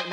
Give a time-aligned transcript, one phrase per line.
[0.00, 0.06] ¿Qué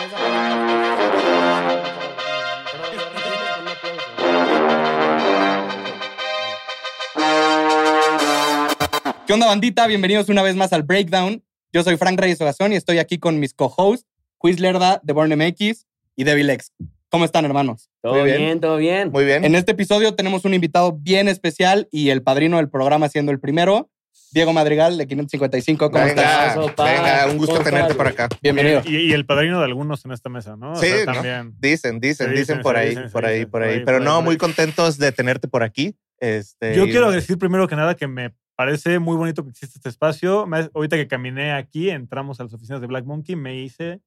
[9.33, 9.87] onda, bandita?
[9.87, 11.41] Bienvenidos una vez más al Breakdown.
[11.71, 14.05] Yo soy Frank Reyes Ogazón y estoy aquí con mis co-hosts,
[14.37, 15.85] Quiz Lerda de Born MX
[16.17, 16.73] y Devil X.
[17.09, 17.89] ¿Cómo están, hermanos?
[18.01, 18.37] Todo Muy bien.
[18.37, 18.59] bien.
[18.59, 19.11] todo bien.
[19.11, 19.45] Muy bien.
[19.45, 23.39] En este episodio tenemos un invitado bien especial y el padrino del programa siendo el
[23.39, 23.89] primero,
[24.31, 25.89] Diego Madrigal de 555.
[25.91, 26.55] ¿Cómo estás?
[26.55, 26.91] venga, estás?
[26.91, 28.27] Venga, un gusto ¿Cómo tenerte por acá.
[28.41, 28.81] Bienvenido.
[28.85, 30.73] Y, y el padrino de algunos en esta mesa, ¿no?
[30.73, 31.13] O Sí, sea, ¿no?
[31.13, 31.53] también.
[31.59, 33.83] Dicen, dicen, dicen, por ahí, dicen, por ahí, por por ahí.
[33.85, 35.95] Pero no, muy contentos de tenerte por aquí.
[36.19, 39.77] Este, Yo y- quiero decir primero que nada que me parece muy bonito que existe
[39.79, 40.45] este espacio.
[40.45, 44.01] Me- ahorita que caminé aquí, entramos a las oficinas de Black Monkey, me hice,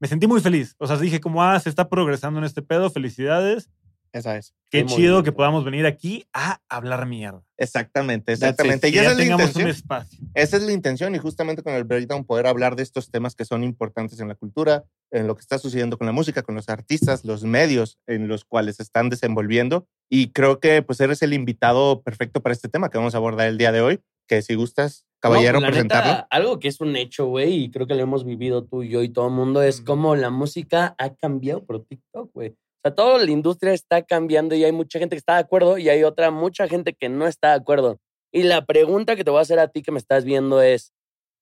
[0.00, 0.76] me sentí muy feliz.
[0.78, 3.68] O sea, dije como, ah, se está progresando en este pedo, felicidades.
[4.12, 4.54] Esa es.
[4.70, 7.42] Qué chido que podamos venir aquí a hablar mierda.
[7.56, 8.88] Exactamente, exactamente.
[8.88, 9.68] Y esa es la tengamos un intención.
[9.70, 10.18] espacio.
[10.34, 13.44] Esa es la intención y justamente con el breakdown poder hablar de estos temas que
[13.44, 16.68] son importantes en la cultura, en lo que está sucediendo con la música, con los
[16.68, 19.86] artistas, los medios en los cuales se están desenvolviendo.
[20.10, 23.48] Y creo que pues eres el invitado perfecto para este tema que vamos a abordar
[23.48, 26.12] el día de hoy, que si gustas, caballero, No, la presentarlo.
[26.12, 28.90] neta, algo que es un hecho, güey, y creo que lo hemos vivido tú y
[28.90, 29.86] yo y todo el mundo, es Ujú.
[29.86, 32.54] cómo la música ha cambiado por TikTok, güey.
[32.78, 35.78] O sea, toda la industria está cambiando y hay mucha gente que está de acuerdo
[35.78, 37.98] y hay otra, mucha gente que no está de acuerdo.
[38.32, 40.92] Y la pregunta que te voy a hacer a ti que me estás viendo es,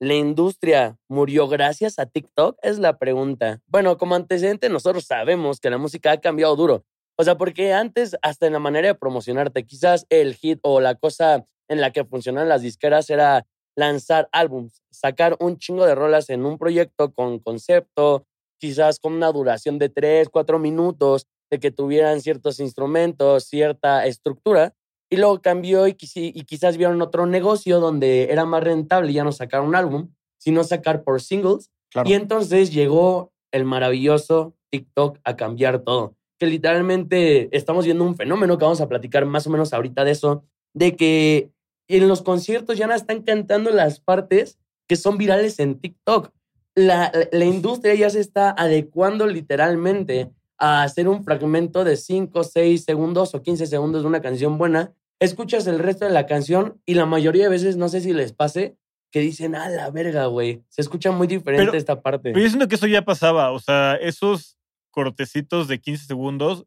[0.01, 2.59] ¿la industria murió gracias a TikTok?
[2.63, 3.61] Es la pregunta.
[3.67, 6.85] Bueno, como antecedente, nosotros sabemos que la música ha cambiado duro.
[7.19, 10.95] O sea, porque antes, hasta en la manera de promocionarte, quizás el hit o la
[10.95, 16.31] cosa en la que funcionaban las disqueras era lanzar álbums, sacar un chingo de rolas
[16.31, 18.27] en un proyecto con concepto,
[18.59, 24.75] quizás con una duración de tres, cuatro minutos, de que tuvieran ciertos instrumentos, cierta estructura.
[25.09, 29.61] Y luego cambió y, quizás vieron otro negocio donde era más rentable ya no sacar
[29.61, 31.71] un álbum, sino sacar por singles.
[31.91, 32.11] Claro.
[32.11, 36.17] Y entonces llegó el maravilloso TikTok a cambiar todo.
[36.39, 40.11] Que literalmente estamos viendo un fenómeno que vamos a platicar más o menos ahorita de
[40.11, 41.51] eso, de que
[41.89, 44.59] en los conciertos ya no están cantando las partes
[44.89, 46.31] que son virales en TikTok.
[46.77, 52.85] La, la- industria ya se está adecuando literalmente a hacer un fragmento de 5, 6
[52.85, 54.93] segundos o 15 segundos de una canción buena.
[55.19, 58.33] Escuchas el resto de la canción y la mayoría de veces, no sé si les
[58.33, 58.77] pase,
[59.11, 60.63] que dicen, a la verga, güey.
[60.69, 62.33] Se escucha muy diferente Pero- esta parte.
[62.33, 63.53] Pero yo siento que eso ya pasaba.
[63.53, 64.59] O sea, esos
[64.91, 66.67] cortecitos de 15 segundos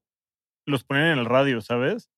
[0.66, 2.09] los ponían en el radio, ¿sabes?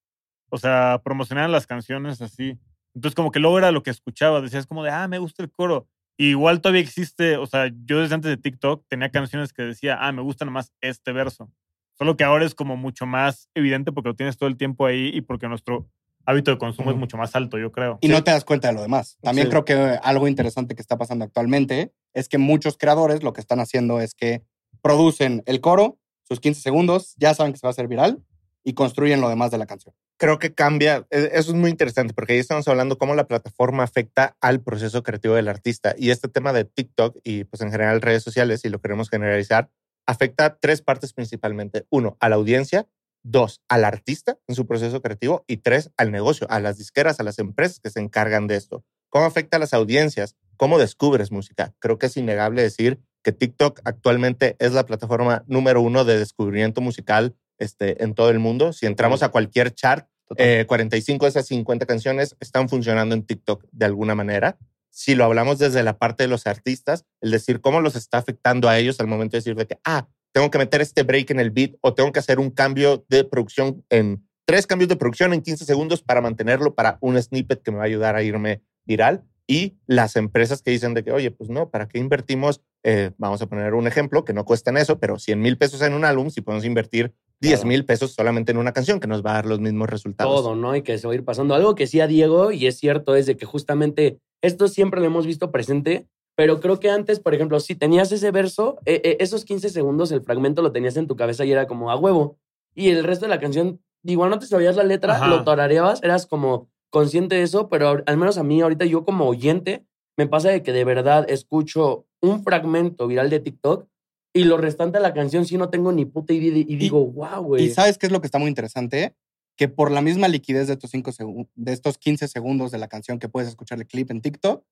[0.50, 2.58] O sea, promocionaban las canciones así.
[2.94, 4.41] Entonces, como que luego era lo que escuchaba.
[4.41, 5.88] Decías como de, ah, me gusta el coro.
[6.22, 10.12] Igual todavía existe, o sea, yo desde antes de TikTok tenía canciones que decía, ah,
[10.12, 11.52] me gusta más este verso.
[11.98, 15.09] Solo que ahora es como mucho más evidente porque lo tienes todo el tiempo ahí
[15.14, 15.90] y porque nuestro
[16.26, 17.98] hábito de consumo es mucho más alto, yo creo.
[18.02, 19.18] Y no te das cuenta de lo demás.
[19.22, 19.50] También Sí.
[19.52, 19.74] creo que
[20.04, 24.14] algo interesante que está pasando actualmente es que muchos creadores lo que están haciendo es
[24.14, 24.44] que
[24.84, 28.20] producen el coro, sus 15 segundos, ya saben que se va a hacer viral
[28.63, 29.94] y construyen lo demás de la canción.
[30.17, 31.07] creo que cambia.
[31.09, 35.01] e- Eso es muy interesante porque ahí estamos hablando cómo la plataforma afecta al proceso
[35.01, 35.95] creativo del artista.
[35.97, 39.72] Y este tema de TikTok y pues en general redes sociales, y lo queremos generalizar,
[40.05, 41.85] afecta a tres partes principalmente.
[41.89, 42.88] Uno, a la audiencia.
[43.23, 45.43] Dos, al artista en su proceso creativo.
[45.47, 48.83] Y tres, al negocio, a las disqueras, a las empresas que se encargan de esto.
[49.09, 50.35] ¿Cómo afecta a las audiencias?
[50.55, 51.73] ¿Cómo descubres música?
[51.79, 56.81] Creo que es innegable decir que TikTok actualmente es la plataforma número uno de descubrimiento
[56.81, 58.73] musical este, en todo el mundo.
[58.73, 60.07] Si entramos a cualquier chart,
[60.38, 64.57] eh, 45 de esas 50 canciones están funcionando en TikTok de alguna manera.
[64.89, 68.67] Si lo hablamos desde la parte de los artistas, el decir cómo los está afectando
[68.67, 71.39] a ellos al momento de decir de que, ah, tengo que meter este break en
[71.39, 75.33] el beat o tengo que hacer un cambio de producción en tres cambios de producción
[75.33, 78.61] en 15 segundos para mantenerlo para un snippet que me va a ayudar a irme
[78.85, 79.23] viral.
[79.47, 82.61] Y las empresas que dicen de que, oye, pues no, ¿para qué invertimos?
[82.83, 85.81] Eh, vamos a poner un ejemplo que no cuesta en eso, pero 100 mil pesos
[85.81, 87.68] en un álbum, si podemos invertir 10 Claro.
[87.68, 90.34] mil pesos solamente en una canción que nos va a dar los mismos resultados.
[90.34, 90.75] todo, ¿no?
[90.75, 91.56] Y que se va a ir pasando.
[91.56, 95.25] Algo que decía Diego, y es cierto, es de que justamente esto siempre lo hemos
[95.25, 99.44] visto presente, pero creo que antes, por ejemplo, si tenías ese verso, eh, eh, esos
[99.44, 102.38] 15 segundos, el fragmento lo tenías en tu cabeza y era como a huevo.
[102.73, 105.28] Y el resto de la canción, igual no te sabías la letra, Ajá.
[105.28, 109.03] lo tarareabas, eras como consciente de eso, pero al- al menos a mí ahorita yo
[109.03, 109.85] como oyente,
[110.17, 113.88] me pasa de que de verdad escucho un fragmento viral de TikTok
[114.33, 117.43] y lo restante de la canción sí no tengo ni puta idea y digo, wow,
[117.43, 117.66] güey.
[117.66, 119.16] Y sabes qué es lo que está muy interesante?
[119.57, 121.11] Que por la misma liquidez de, estos cinco
[121.55, 124.63] de estos 15 segundos de la canción que puedes escuchar el clip en TikTok,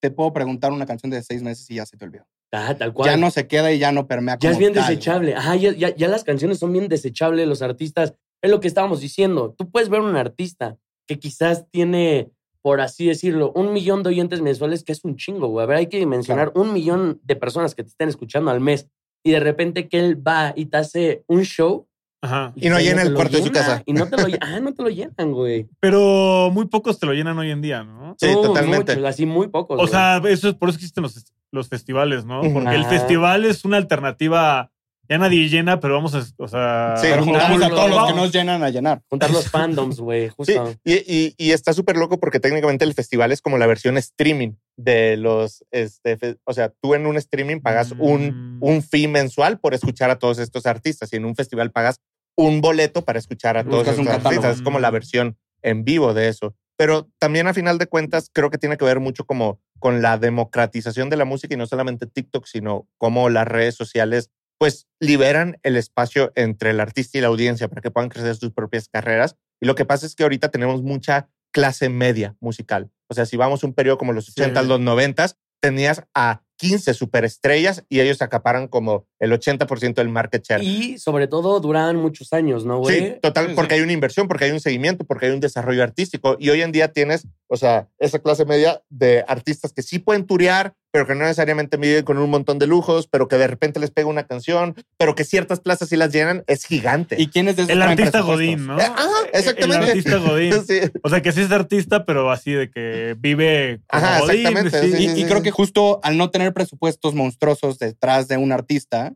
[0.00, 2.26] te puedo preguntar una canción de seis meses y ya se te olvidó.
[2.52, 3.10] Ah, tal cual.
[3.10, 4.86] Ya no se queda y ya no permea Ya es bien tal.
[4.86, 5.34] desechable.
[5.34, 8.14] Ajá, ya, ya, ya las canciones son bien desechables, los artistas.
[8.42, 9.54] Es lo que estábamos diciendo.
[9.56, 12.32] Tú puedes ver un artista que quizás tiene,
[12.62, 15.64] por así decirlo, un millón de oyentes mensuales, que es un chingo, güey.
[15.64, 18.88] A ver, hay que dimensionar un millón de personas que te estén escuchando al mes.
[19.22, 21.86] y de repente que él va y te hace un show.
[22.22, 22.52] Ajá.
[22.56, 23.82] Y no llena el cuarto de su casa.
[23.86, 25.68] Y no te lo, ah, no te lo llenan, güey.
[25.80, 28.14] Pero muy pocos te lo llenan hoy en día, ¿no?
[28.18, 28.94] Sí, No, totalmente.
[28.96, 29.76] muchos, así muy pocos.
[29.76, 29.90] O güey.
[29.90, 32.40] sea, eso es por eso existen los, los festivales, ¿no?
[32.52, 34.70] Porque el festival es una alternativa.
[35.10, 36.22] Ya nadie llena, pero vamos a.
[36.38, 39.02] O sea, Sí, juntamos a todos los que nos llenan a llenar.
[39.10, 40.74] juntar los fandoms, güey, Sí, justo.
[40.84, 44.52] y, y- y está súper loco porque técnicamente el festival es como la versión streaming
[44.78, 48.62] de los, este, o sea, tú en un streaming pagas un, Mm.
[48.64, 52.00] un fee mensual por escuchar a todos estos artistas y en un festival pagas
[52.36, 54.56] un boleto para escuchar a todos estos artistas.
[54.58, 56.54] Es como la versión en vivo de eso.
[56.78, 60.16] Pero también a final de cuentas creo que tiene que ver mucho como con la
[60.16, 64.30] democratización de la música y no solamente TikTok, sino cómo las redes sociales
[64.60, 68.52] pues liberan el espacio entre el artista y la audiencia para que puedan crecer sus
[68.52, 69.36] propias carreras.
[69.58, 72.90] Y lo que pasa es que ahorita tenemos mucha clase media musical.
[73.08, 74.32] O sea, si vamos a un periodo como los Sí.
[74.36, 80.42] 80, los 90, tenías a 15 superestrellas y ellos acaparan como el 80% del market
[80.44, 80.62] share.
[80.62, 82.98] Y sobre todo duran muchos años, ¿no, güey?
[82.98, 83.56] Sí, total, Sí, sí.
[83.56, 86.36] porque hay una inversión, porque hay un seguimiento, porque hay un desarrollo artístico.
[86.38, 90.26] Y hoy en día tienes, o sea, esa clase media de artistas que sí pueden
[90.26, 93.78] turear, pero que no necesariamente viven con un montón de lujos, pero que de repente
[93.78, 97.14] les pega una canción, pero que ciertas plazas sí las llenan, es gigante.
[97.18, 98.20] ¿Y quiénes de esos el artista?
[98.22, 98.78] Godín, ¿no?
[98.80, 99.84] Eh, ajá, exactamente.
[99.84, 100.54] El artista Godín.
[100.66, 100.80] Sí.
[101.02, 104.80] O sea, que sí es artista, pero así de que vive como Ajá, Godín, exactamente,
[104.80, 104.90] sí.
[104.90, 105.42] sí, Y, sí, y sí, creo sí.
[105.44, 109.09] que justo al no tener presupuestos monstruosos detrás de un artista,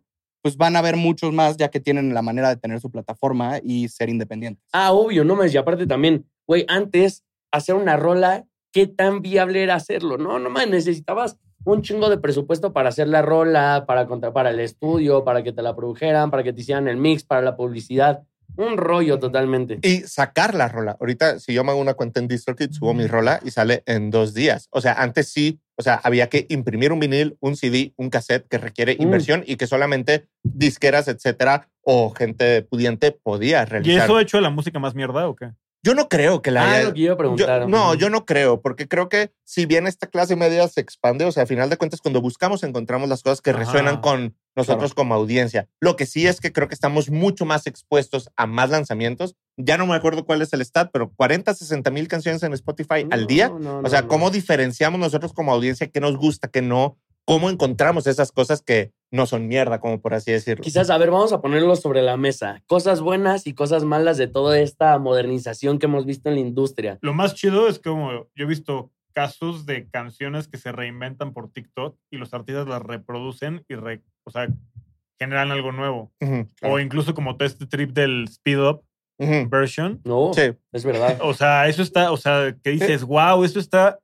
[0.44, 3.60] pues van a haber muchos más ya que tienen la manera de tener su plataforma
[3.62, 4.62] y ser independientes.
[4.74, 9.62] Ah, obvio, no me Y aparte también, güey, antes hacer una rola, ¿qué tan viable
[9.62, 10.18] era hacerlo?
[10.18, 14.60] No, no más, necesitabas un chingo de presupuesto para hacer la rola, para, para el
[14.60, 18.22] estudio, para que te la produjeran, para que te hicieran el mix, para la publicidad.
[18.56, 19.78] Un rollo totalmente.
[19.82, 20.96] Y sacar la rola.
[21.00, 24.10] Ahorita, si yo me hago una cuenta en DistroKid, subo mi rola y sale en
[24.10, 24.68] dos días.
[24.70, 28.46] O sea, antes sí, o sea, había que imprimir un vinil, un CD, un cassette
[28.48, 29.02] que requiere Mm.
[29.02, 34.04] inversión y que solamente disqueras, etcétera, o gente pudiente podía ¿Y realizar.
[34.04, 35.50] eso ha hecho la música más mierda o qué?
[35.84, 37.60] Yo no creo que la Ah, haya- lo que iba a preguntar.
[37.62, 41.26] Yo- no, yo no creo, porque creo que si bien esta clase media se expande,
[41.26, 43.58] o sea, a final de cuentas, cuando buscamos, encontramos las cosas que Ajá.
[43.58, 45.68] resuenan con nosotros como audiencia.
[45.80, 49.34] Lo que sí es que creo que estamos mucho más expuestos a más lanzamientos.
[49.58, 53.04] Ya no me acuerdo cuál es el stat, pero 40, 60 mil canciones en Spotify
[53.10, 53.48] al día.
[53.48, 54.08] no, o no, sea, no.
[54.08, 56.96] ¿cómo diferenciamos nosotros como audiencia qué nos gusta, qué no?
[57.26, 60.62] ¿Cómo encontramos esas cosas que no son mierda, como por así decirlo?
[60.62, 62.62] Quizás, a ver, vamos a ponerlo sobre la mesa.
[62.66, 66.98] Cosas buenas y cosas malas de toda esta modernización que hemos visto en la industria.
[67.00, 71.32] Lo más chido es que como yo he visto casos de canciones que se reinventan
[71.32, 74.48] por TikTok y los artistas las reproducen y re- o sea,
[75.18, 76.12] generan algo nuevo.
[76.62, 78.82] O incluso como todo este trip del speed up
[79.48, 80.00] version.
[80.04, 80.52] No, Sí.
[80.72, 81.18] es verdad.
[81.22, 84.00] O sea, eso está, o sea, que dices, wow, eso está.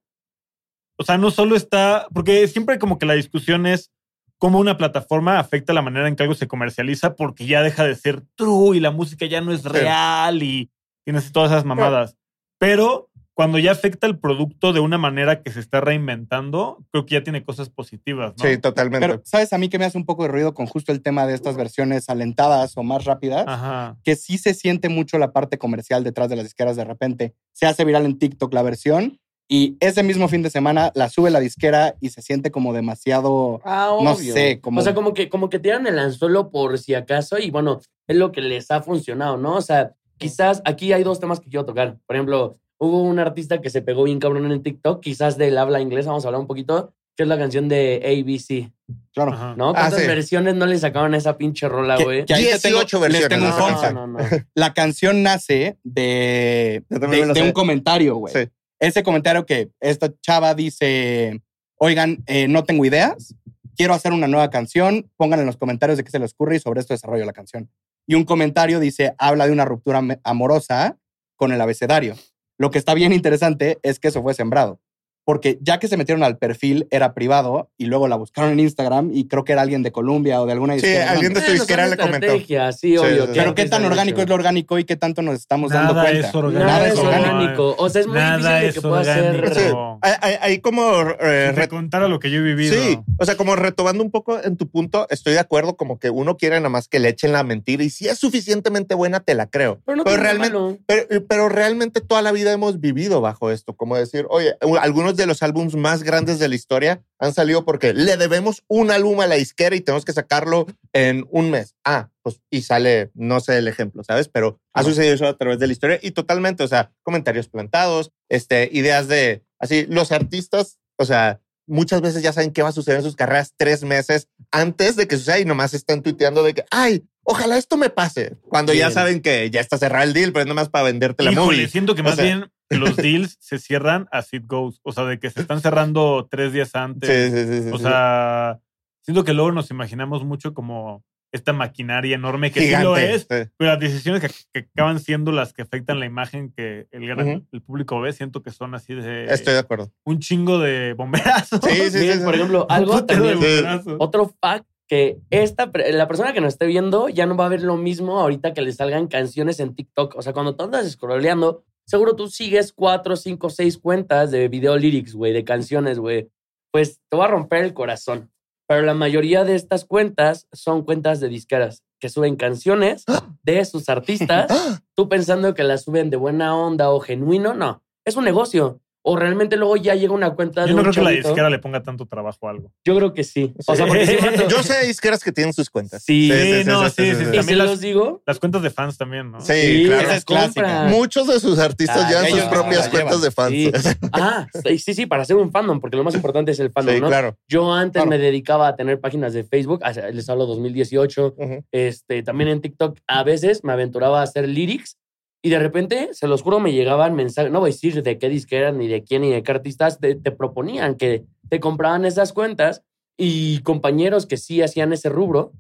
[1.01, 2.07] O sea, no solo está.
[2.13, 3.91] Porque siempre como que la discusión es
[4.37, 7.95] cómo una plataforma afecta la manera en que algo se comercializa porque ya deja de
[7.95, 10.71] ser true y la música ya no es real y
[11.05, 12.17] tienes todas esas mamadas.
[12.59, 17.15] Pero cuando ya afecta el producto de una manera que se está reinventando, creo que
[17.15, 18.45] ya tiene cosas positivas, ¿no?
[18.45, 19.07] Sí, totalmente.
[19.07, 21.27] Pero, ¿sabes a mí que me hace un poco de ruido con justo el tema
[21.27, 23.47] de estas versiones alentadas o más rápidas?
[23.49, 23.97] Ajá.
[24.05, 27.35] Que sí se siente mucho la parte comercial detrás de las disqueras de repente.
[27.53, 29.19] Se hace viral en TikTok la versión
[29.53, 33.61] y ese mismo fin de semana la sube la disquera y se siente como demasiado...
[33.65, 36.95] Ah, No sé, como- O sea, como que, como que tiran el anzuelo por si
[36.95, 39.57] acaso y bueno, es lo que les ha funcionado, ¿no?
[39.57, 41.99] O sea, quizás aquí hay dos temas que quiero tocar.
[42.07, 45.81] Por ejemplo, hubo un artista que se pegó bien cabrón en TikTok, quizás del habla
[45.81, 48.71] inglés, vamos a hablar un poquito, que es la canción de ABC,
[49.13, 49.33] Claro.
[49.33, 49.55] Ajá.
[49.57, 49.71] ¿no?
[49.71, 50.07] Ah, ¿Cuántas sí.
[50.07, 52.25] versiones no le sacaban a esa pinche rola, güey?
[52.25, 54.19] que ahí te 18 les versiones tengo de No, no, no.
[54.55, 57.43] La canción nace de, de, de sé.
[57.43, 58.33] un comentario, güey.
[58.33, 58.49] Sí.
[58.81, 61.41] Ese comentario que esta chava dice,
[61.77, 63.35] oigan, eh, no tengo ideas,
[63.77, 66.61] quiero hacer una nueva canción, pongan en los comentarios de qué se les ocurre y
[66.61, 67.71] sobre esto desarrollo la canción.
[68.07, 70.99] Y un comentario dice, habla de una ruptura am- amorosa
[71.37, 72.17] con el abecedario.
[72.59, 74.81] Lo que está bien interesante es que eso fue sembrado.
[75.25, 79.11] Porque ya que se metieron al perfil, era privado y luego la buscaron en Instagram
[79.13, 81.55] y creo que era alguien de Colombia o de alguna Sí, disquera alguien de Bueno,
[81.55, 82.37] disquera le comentó.
[82.39, 82.47] sí,
[82.81, 83.27] Sí, obvio.
[83.27, 83.39] sí, sí.
[83.39, 86.29] Pero qué tan orgánico es lo orgánico y qué tanto nos estamos dando Nada cuenta.
[86.29, 86.65] es orgánico.
[86.67, 87.75] Nada es orgánico.
[87.79, 89.55] O sea, es muy Nada difícil es que pueda ser...
[89.55, 89.61] Sí.
[90.03, 92.75] Hay, como eh, te re- contara lo que yo he vivido.
[92.75, 96.11] Sí, o sea, como retomando un poco en tu punto, estoy de acuerdo, como que
[96.11, 99.35] uno quiere nada más que le echen la mentira y si es suficientemente buena, te
[99.35, 99.81] la creo.
[99.85, 100.81] Pero no Pero realmente-.
[100.87, 104.79] Pero, pero realmente toda la vida hemos vivido bajo esto, como decir, oye, u-
[105.11, 108.91] algunos de los álbumes más grandes de la historia han salido porque le debemos un
[108.91, 111.75] álbum a la disquera y tenemos que sacarlo en un mes.
[111.85, 114.29] Ah, pues y sale, no sé el ejemplo, ¿sabes?
[114.29, 118.13] Pero ha sucedido eso a través de la historia y totalmente, o sea, comentarios plantados,
[118.29, 122.73] este, ideas de, así, los artistas, o sea, muchas veces ya saben qué va a
[122.73, 126.55] suceder en sus carreras tres meses antes de que suceda y nomás están tuiteando de
[126.55, 128.37] que, ay, ojalá esto me pase.
[128.49, 131.33] Cuando ya saben que ya está cerrado el deal, pero es nomás para venderte la
[131.33, 131.69] Híjole, movie.
[131.69, 134.81] siento que O más sea, bien los deals se cierran as it goes.
[134.83, 137.09] O sea, de que se están cerrando tres días antes.
[137.09, 137.85] Sí, sí, sí, sí, O sí.
[137.85, 138.61] sea,
[139.03, 142.85] siento que luego nos imaginamos mucho como esta maquinaria enorme que sí Gigante.
[142.85, 143.49] lo es, sí.
[143.57, 147.47] pero las decisiones que, que acaban siendo las que afectan la imagen que el, gran-
[147.53, 149.93] el público ve, siento que son así de Estoy de acuerdo.
[150.05, 151.61] un chingo de bomberazos.
[151.63, 152.25] Sí, sí, Miren, sí.
[152.25, 153.95] por ejemplo, algo también, Sí.
[153.99, 157.63] otro fact que esta, la persona que nos esté viendo ya no va a ver
[157.63, 160.17] lo mismo ahorita que le salgan canciones en TikTok.
[160.17, 164.77] O sea, cuando tú andas scrolleando, seguro tú sigues cuatro, cinco, seis cuentas de video
[164.77, 166.31] lyrics, güey, de canciones, güey.
[166.71, 168.31] Pues te va a romper el corazón.
[168.69, 173.05] Pero la mayoría de estas cuentas son cuentas de disqueras que suben canciones
[173.43, 177.83] de sus artistas tú pensando que la suben de buena onda o genuino, no.
[178.05, 178.81] Es un negocio.
[179.03, 181.49] O realmente luego ya llega una cuenta de Yo no un creo que la disquera
[181.49, 182.71] le ponga tanto trabajo a algo.
[182.85, 183.55] Yo creo que sí.
[183.67, 183.77] O Sí.
[183.79, 184.05] sea, porque
[184.51, 186.03] Yo sé disqueras que tienen sus cuentas.
[186.05, 186.31] Sí.
[186.31, 189.31] Sí, no, sí, sí, y También se las- los digo, Las cuentas de fans también,
[189.31, 189.41] ¿no?
[189.41, 190.03] Sí, claro.
[190.03, 190.85] esa es clásica.
[190.85, 193.23] Muchos de sus artistas Ah, llevan sus propias cuentas llevan.
[193.23, 193.51] de fans.
[193.53, 193.71] Sí.
[194.13, 196.95] Ah, sí, sí, sí, para ser un fandom, porque lo más importante es el fandom,
[196.97, 197.07] Sí, ¿no?
[197.09, 197.37] claro.
[197.49, 198.11] Yo antes Claro.
[198.11, 199.81] me dedicaba a tener páginas de Facebook,
[200.13, 201.65] les hablo 2018, Ujú.
[201.73, 204.99] este, también en TikTok a veces me aventuraba a hacer lyrics
[205.43, 208.29] y de repente, se los juro, me llegaban mensajes, no voy a decir de qué
[208.29, 212.33] disquera, ni de quién, ni de qué artistas, te, te proponían que te compraban esas
[212.33, 212.83] cuentas
[213.17, 215.53] y compañeros que sí hacían ese rubro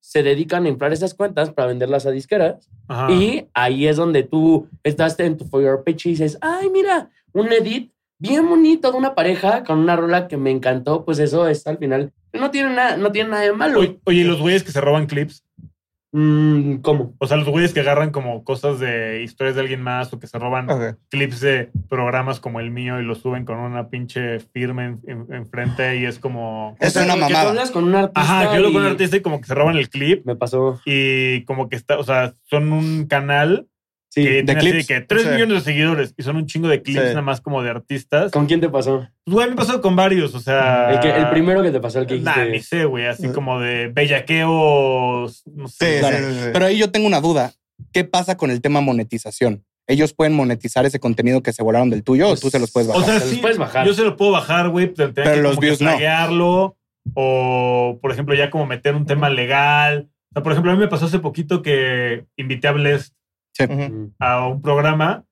[0.00, 3.10] se dedican a inflar esas cuentas para venderlas a disqueras Ajá.
[3.12, 7.10] y ahí es donde tú estás en tu For Your Page y dices, ay, mira,
[7.32, 11.48] un edit bien bonito de una pareja con una rola que me encantó, pues eso
[11.48, 13.80] es al final, no tiene nada, no tiene nada de malo.
[13.80, 15.44] Oye, oye, los güeyes que se roban clips.
[16.18, 17.14] Mm, ¿Cómo?
[17.18, 20.26] O sea, los güeyes que agarran como cosas de historias de alguien más o que
[20.26, 20.66] se roban
[21.10, 25.26] clips de programas como el mío y los suben con una pinche firma en- en-
[25.34, 26.74] enfrente y es como...
[26.80, 27.50] Es una que mamada.
[27.50, 28.20] hablas con un artista.
[28.22, 30.36] Ajá, que yo lo con un artista y como que se roban el clip Me
[30.36, 30.80] pasó.
[30.86, 33.66] y como que está, o sea, son un canal
[34.16, 34.24] Sí.
[34.24, 34.86] que así de clips.
[34.86, 35.28] que 3 Sí.
[35.28, 37.08] millones de seguidores y son un chingo de clips Sí.
[37.08, 38.32] nada más como de artistas.
[38.32, 39.06] ¿Con quién te pasó?
[39.24, 40.90] Pues, güey, me pasado con varios, o sea...
[40.92, 43.32] El, que, el primero que te pasó, el que Nah, ni sé, güey, así Sí.
[43.34, 45.94] como de bellaqueos, no sé.
[45.94, 46.16] Sí, Claro.
[46.18, 46.48] sí, sí, sí.
[46.52, 47.52] Pero ahí yo tengo una duda.
[47.92, 49.64] ¿Qué pasa con el tema monetización?
[49.88, 52.88] ¿Ellos pueden monetizar ese contenido que se volaron del tuyo o tú se los puedes
[52.88, 53.06] O bajar?
[53.06, 53.86] sea, Se sí, puedes bajar.
[53.86, 56.76] yo se lo puedo bajar, güey, pero, tengo Pero que los views no.
[57.14, 60.08] O, por ejemplo, ya como meter un tema legal.
[60.30, 62.72] O sea, por ejemplo, a mí me pasó hace poquito que invité a
[63.64, 63.74] Ujú.
[63.74, 64.14] Mm.
[64.18, 65.24] a un programa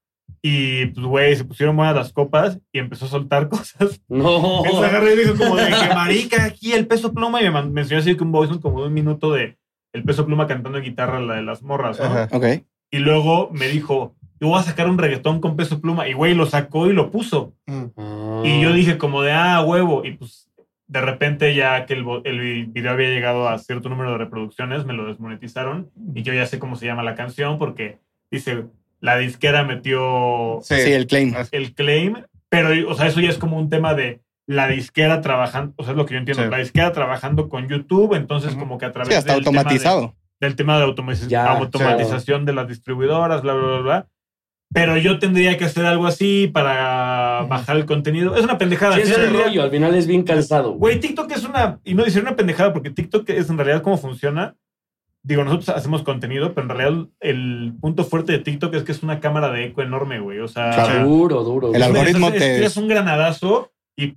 [0.47, 4.03] y, pues, güey, se pusieron buenas las copas y empezó a soltar cosas.
[4.09, 4.59] No.
[4.65, 7.81] Entonces agarré y dijo como de que marica, aquí el peso pluma y me, me
[7.81, 9.57] enseñó así que un voice note como de un minuto de
[9.95, 12.07] el peso pluma cantando guitarra, la de las morras, ¿no?
[12.07, 12.29] Ajá.
[12.33, 12.45] Ok.
[12.91, 16.09] Y luego me dijo, yo voy a sacar un reggaetón con peso pluma.
[16.09, 17.55] Y güey, lo sacó y lo puso.
[17.67, 18.43] Ah.
[18.45, 20.05] Y yo dije como de, ah, huevo.
[20.05, 20.51] Y pues
[20.89, 24.93] de repente ya que el, el video había llegado a cierto número de reproducciones, me
[24.93, 25.91] lo desmonetizaron.
[26.15, 27.99] Y yo ya sé cómo se llama la canción porque
[28.31, 28.65] dice,
[29.01, 30.77] la disquera metió Sí.
[30.81, 31.35] Sí, el claim.
[31.53, 32.17] el claim.
[32.49, 35.93] Pero, o sea, eso ya es como un tema de la disquera trabajando, o sea,
[35.93, 36.51] es lo que yo entiendo, Sí.
[36.51, 38.61] la disquera trabajando con YouTube, entonces Ujú.
[38.61, 40.15] como que a través Sí, hasta del tema de- automatizado.
[40.41, 44.07] del tema de automatiz- Ya, automatización de las distribuidoras, bla, bla, bla, bla.
[44.73, 48.35] Pero yo tendría que hacer algo así para bajar el contenido.
[48.37, 48.97] Es una pendejada.
[48.97, 49.63] Sí, es Sí, el rollo.
[49.63, 50.73] Al final es bien cansado.
[50.73, 51.79] Güey, TikTok es una.
[51.85, 54.57] Y no decir una pendejada, porque TikTok es en realidad cómo funciona.
[55.27, 59.03] Digo, nosotros hacemos contenido, pero en realidad el punto fuerte de TikTok es que es
[59.03, 60.39] una cámara de eco enorme, güey.
[60.41, 61.09] O sea, Claro.
[61.09, 61.75] Duro, duro.
[61.75, 64.15] El algoritmo es, te- es un granadazo y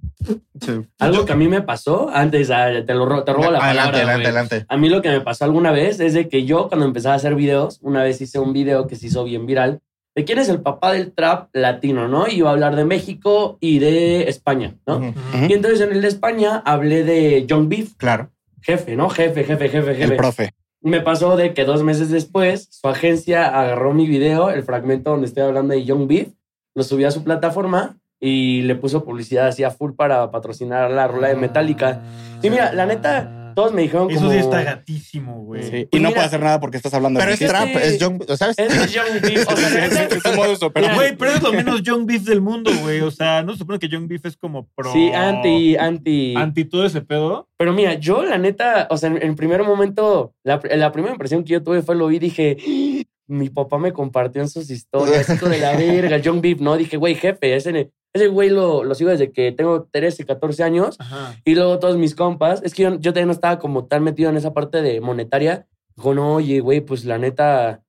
[0.59, 0.81] Sí.
[0.99, 3.69] Algo que a mí me pasó antes, ah, te, lo, ro- te robo la adelante,
[3.69, 3.97] palabra.
[3.99, 4.25] adelante, güey.
[4.25, 4.65] adelante.
[4.67, 7.17] A mí lo que me pasó alguna vez es de que yo cuando empezaba a
[7.17, 9.79] hacer videos, una vez hice un video que se hizo bien viral,
[10.15, 12.27] de quién es el papá del trap latino, ¿no?
[12.27, 15.13] Y iba a hablar de México y de España, ¿no?
[15.47, 18.31] Y entonces en el de España hablé de John Beef, Claro.
[18.61, 19.09] jefe, ¿no?
[19.09, 20.03] Jefe, jefe, jefe, jefe.
[20.03, 20.49] El profe.
[20.81, 25.27] Me pasó de que dos meses después su agencia agarró mi video, el fragmento donde
[25.27, 26.29] estoy hablando de Young Beef,
[26.75, 31.07] lo subió a su plataforma y le puso publicidad así a full para patrocinar la
[31.07, 32.01] rola de Metallica.
[32.41, 34.31] Y mira, la neta, todos me dijeron Eso como...
[34.33, 35.63] sí está gatísimo, güey.
[35.63, 35.75] Sí.
[35.77, 37.67] Y Pues no mira- puede hacer nada porque estás hablando Pero de es Este- trap,
[37.75, 38.55] es John, ¿sabes?
[38.59, 39.47] Es Young Beef.
[39.51, 40.95] O sea, neta- Es un modus Pero, operandi.
[40.95, 43.01] güey, pero es lo menos Young Beef del mundo, güey.
[43.01, 44.93] O sea, no se supone que Young Beef es como pro.
[44.93, 46.35] Sí, anti, anti.
[46.37, 47.49] Anti todo ese pedo.
[47.57, 51.43] Pero mira, yo la neta, o sea, en, en primer momento, la, la primera impresión
[51.43, 54.69] que yo tuve fue lo vi y dije, "Ah, mi papá me compartió en sus
[54.69, 56.77] historias, hijo de la verga, Young Beef, ¿no?
[56.77, 60.95] Dije, güey, jefe, ese, ese güey lo, lo sigo desde que tengo 13, 14 años.
[61.00, 61.36] Ajá.
[61.45, 64.29] Y luego todos mis compas, es que yo, yo también no estaba como tan metido
[64.29, 65.67] en esa parte de monetaria.
[65.95, 67.81] Dijo, no, oye, güey, pues la neta,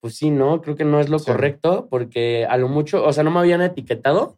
[0.00, 0.60] pues sí, ¿no?
[0.60, 1.26] Creo que no es lo Sí.
[1.30, 4.36] correcto porque a lo mucho, o sea, no me habían etiquetado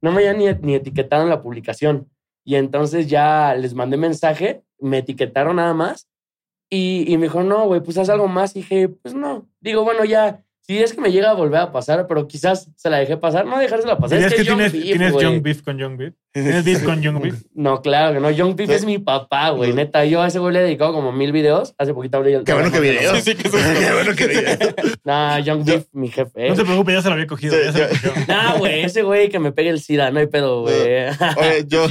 [0.00, 2.08] no me habían ni, ni etiquetado en la publicación.
[2.44, 6.08] Y entonces ya les mandé mensaje, me etiquetaron nada más.
[6.70, 8.54] Y, y me dijo, no, güey, pues haz algo más.
[8.54, 9.48] Y dije, pues no.
[9.60, 12.90] Digo, bueno, ya, si es que me llega a volver a pasar, pero quizás se
[12.90, 13.46] la dejé pasar.
[13.46, 14.18] No dejársela pasar.
[14.18, 15.24] ¿Dirías Es que, que, Young tienes, Beef, tienes güey.
[15.24, 16.14] Young Beef con Young Beef?
[16.30, 17.42] ¿Tienes beef con Young Beef?
[17.54, 18.30] No, claro que no.
[18.30, 18.76] Young Beef Sí.
[18.76, 19.72] es mi papá, güey.
[19.72, 21.74] Neta, yo a ese güey le he dedicado como mil videos.
[21.78, 23.14] Hace poquito hablé Qué bueno que video.
[23.16, 24.56] Sí, sí, que eso es Qué bueno que video.
[25.04, 26.50] Nah, Young Beef, mi jefe.
[26.50, 27.54] No te preocupes, ya se lo había cogido.
[27.56, 28.12] Sí, ya se lo ya.
[28.12, 28.12] cogió.
[28.28, 30.74] Nah, güey, ese güey que me pegue el SIDA, no hay pedo, güey.
[30.76, 31.86] Oye, yo.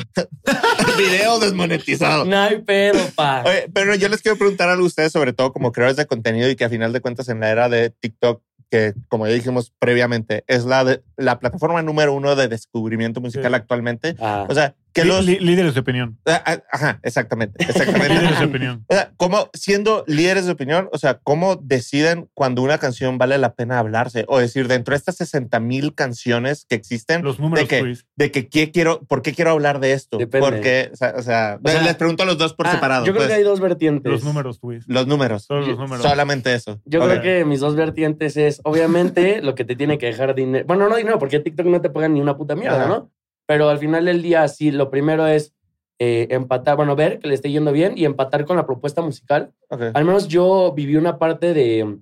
[0.98, 2.26] video desmonetizado.
[2.26, 3.44] No hay pedo, pa.
[3.44, 6.48] Oye, pero yo les quiero preguntar algo a ustedes, sobre todo como creadores de contenido
[6.50, 9.74] y que a final de cuentas en la era de TikTok, que como ya dijimos
[9.80, 13.56] previamente, es la, de- la plataforma número uno de descubrimiento musical Sí.
[13.56, 14.16] actualmente.
[14.20, 14.46] Ah.
[14.50, 15.24] O sea, que los...
[15.26, 16.18] lí- líderes de opinión.
[16.26, 18.46] Ah, ah, Ajá, exactamente, Líderes de exactamente.
[18.46, 18.86] opinión.
[18.88, 23.38] O sea, ¿cómo, siendo líderes de opinión, o sea, cómo deciden cuando una canción vale
[23.38, 24.26] la pena hablarse?
[24.28, 28.06] O decir, dentro de estas 60 mil canciones que existen, Los números, de que, Luis.
[28.16, 30.18] de que qué quiero, ¿por qué quiero hablar de esto?
[30.18, 30.48] Depende.
[30.48, 33.06] Porque, o sea, o sea, O sea, les pregunto a los dos por Ah, separado.
[33.06, 34.12] Yo creo pues, que hay dos vertientes.
[34.12, 34.84] Los números, Luis.
[34.88, 35.44] Los números.
[35.44, 36.02] Solo Yo- los números.
[36.02, 36.80] Solamente eso.
[36.86, 40.66] Yo creo que mis dos vertientes es, obviamente, lo que te tiene que dejar dinero.
[40.68, 42.88] Bueno, no dinero, porque TikTok no te pagan ni una puta mierda, Ajá.
[42.88, 43.12] ¿no?
[43.48, 45.54] Pero al final del día, sí, lo primero es
[46.00, 49.54] eh, empatar, bueno, ver que le esté yendo bien y empatar con la propuesta musical.
[49.70, 49.82] Ok.
[49.94, 51.98] Al menos yo viví una parte de.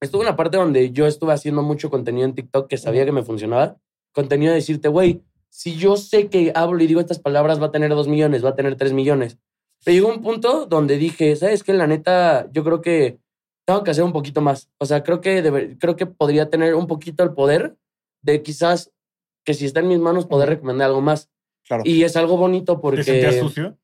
[0.00, 3.22] Estuve una parte donde yo estuve haciendo mucho contenido en TikTok que sabía que me
[3.22, 3.76] funcionaba.
[4.14, 7.70] Contenido de decirte, güey, si yo sé que hablo y digo estas palabras, va a
[7.72, 9.38] tener dos millones, va a tener tres millones.
[9.84, 11.72] Pero llegó un punto donde dije, ¿sabes qué?
[11.74, 13.18] La neta, yo creo que
[13.66, 14.68] tengo que hacer un poquito más.
[14.78, 17.76] O sea, creo que, debe- creo que podría tener un poquito el poder
[18.22, 18.90] de quizás
[19.44, 21.28] que si está en mis manos poder recomendar algo más.
[21.66, 21.82] Claro.
[21.86, 23.76] Y es algo bonito ¿Te porque sentías sucio?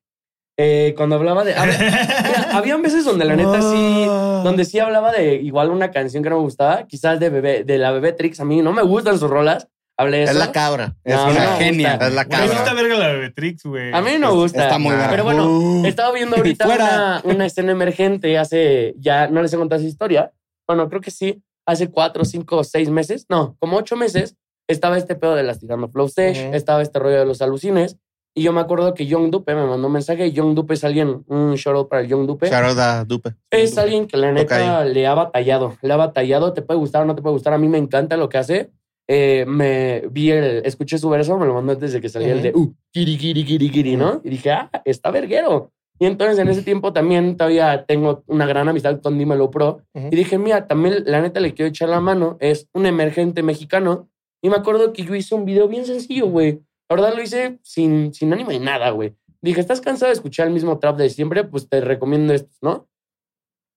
[0.57, 1.53] eh, cuando hablaba de...
[1.53, 4.05] ver, mira, habían veces donde la neta sí
[4.43, 7.77] donde sí hablaba de igual una canción que no me gustaba, quizás de bebé, de
[7.77, 8.39] la bebé Trix.
[8.39, 9.67] A mí no me gustan sus rolas.
[9.97, 10.33] Hablé de eso.
[10.33, 10.95] Es la cabra.
[11.05, 11.89] Es No, una no me genia.
[11.91, 12.07] gusta.
[12.07, 12.73] Es la Güey, está cabra.
[12.73, 13.93] verga la Bebetrix, güey.
[13.93, 14.63] A mí no me gusta.
[14.63, 14.95] Está muy Ah.
[14.95, 15.09] buena.
[15.09, 15.85] Pero bueno, Uh.
[15.85, 17.21] estaba viendo ahorita Fuera.
[17.23, 20.31] una, una escena emergente hace, ya no les he contado esa historia.
[20.67, 24.35] Bueno, creo que sí, hace cuatro, cinco, seis meses, no, como ocho meses,
[24.67, 26.55] estaba este pedo de las tirando flow stage, Ujú.
[26.55, 27.97] estaba este rollo de los alucines.
[28.37, 30.33] Y yo me acuerdo que Young Dupe me mandó un mensaje.
[30.33, 32.49] Young Dupe es alguien, un shout out para el Young Dupe.
[32.49, 33.33] Shout out a Dupe.
[33.49, 34.93] Es alguien que la neta Tocayo.
[34.93, 35.77] le ha batallado.
[35.81, 36.51] Le ha batallado.
[36.51, 37.53] Te puede gustar o no te puede gustar.
[37.53, 38.71] A mí me encanta lo que hace.
[39.07, 42.41] Eh, me vi el, escuché su verso, me lo mandó antes de que saliera el
[42.41, 44.19] de uh, kiri, kiri, kiri, kiri, ¿no?
[44.23, 45.71] Y dije, ah, está verguero.
[45.97, 49.81] Y entonces en ese tiempo también todavía tengo una gran amistad con Dímelo Pro.
[49.93, 50.07] Ujú.
[50.11, 52.37] Y dije, mira, también la neta le quiero echar la mano.
[52.39, 54.09] Es un emergente mexicano.
[54.41, 56.61] Y me acuerdo que yo hice un video bien sencillo, güey.
[56.89, 59.15] La verdad lo hice sin, sin ánimo de nada, güey.
[59.41, 61.43] Dije, ¿estás cansado de escuchar el mismo trap de siempre?
[61.43, 62.87] Pues te recomiendo estos, ¿no?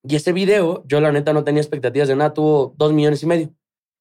[0.02, 3.26] Y ese video, yo la neta no tenía expectativas de nada, tuvo dos millones y
[3.26, 3.50] medio.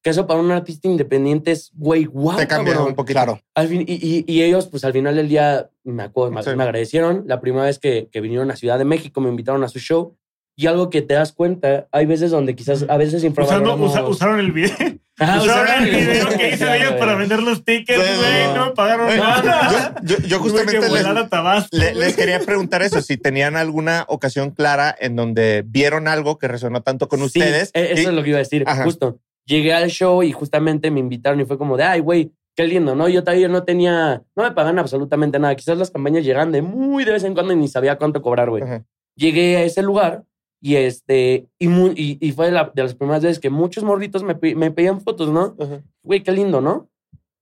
[0.07, 2.37] Que eso para un artista independiente es, güey, guau.
[2.37, 2.91] Te cambia cabrón.
[2.91, 3.15] un poquito.
[3.19, 3.41] Claro.
[3.55, 6.51] Al fin, y, y- y ellos, pues al final del día, me, acuerdo, me, Sí.
[6.55, 7.25] me agradecieron.
[7.27, 10.15] La primera vez que, que vinieron a Ciudad de México, me invitaron a su show.
[10.55, 13.91] Y algo que te das cuenta, hay veces donde quizás, a veces Usando, infravaloramos...
[13.91, 14.71] usa- usaron el video.
[15.19, 18.45] Ajá, usaron el video que hice de ellos para vender los tickets, güey.
[18.47, 18.55] no.
[18.55, 19.93] No me pagaron Oye, nada.
[20.03, 21.67] Yo, yo- yo justamente que les, volar a Tabasco.
[21.75, 22.05] le- güey.
[22.05, 26.81] les quería preguntar eso, si tenían alguna ocasión clara en donde vieron algo que resonó
[26.81, 27.71] tanto con Sí, ustedes.
[27.73, 28.85] e- Eso y- es lo que iba a decir, Ajá.
[28.85, 29.19] justo.
[29.47, 32.95] Llegué al show y justamente me invitaron y fue como de, ay, güey, qué lindo,
[32.95, 33.07] ¿no?
[33.07, 35.55] Yo todavía no tenía, no me pagan absolutamente nada.
[35.55, 38.49] Quizás las campañas llegan de muy de vez en cuando y ni sabía cuánto cobrar,
[38.49, 38.63] güey.
[38.63, 38.86] Ajá.
[39.15, 40.25] Llegué a ese lugar
[40.62, 43.83] y este, y, mu- y, y fue de, la- de las primeras veces que muchos
[43.83, 45.55] morritos me, me pedían fotos, ¿no?
[46.03, 46.89] Güey, qué lindo, ¿no?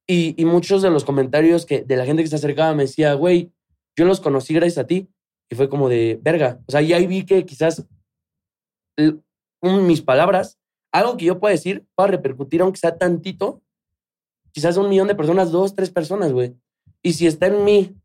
[0.07, 3.13] Y, y muchos de los comentarios que, de la gente que se acercaba me decía,
[3.15, 3.51] güey,
[3.97, 5.09] yo los conocí gracias a ti.
[5.49, 6.59] Y fue como de, verga.
[6.67, 7.87] O sea, y ahí vi que quizás
[9.61, 10.59] mis palabras,
[10.99, 13.61] algo que yo pueda decir, pueda repercutir, aunque sea tantito,
[14.51, 16.55] quizás a un millón de personas, dos, tres personas, güey.
[17.03, 17.95] Y si está en mí,